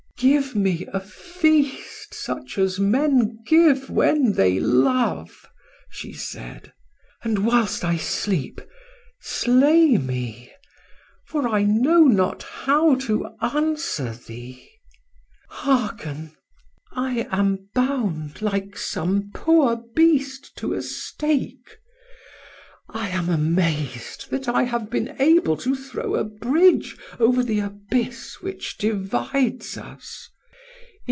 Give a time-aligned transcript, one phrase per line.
[0.17, 5.49] "Give me a feast such as men give when they love,"
[5.89, 6.73] she said,
[7.23, 8.61] "and whilst I sleep,
[9.19, 10.53] slay me,
[11.25, 14.69] for I know not how to answer thee.
[15.49, 16.35] Hearken!
[16.91, 21.77] I am bound like some poor beast to a stake;
[22.93, 28.41] I am amazed that I have been able to throw a bridge over the abyss
[28.41, 30.29] which divides us.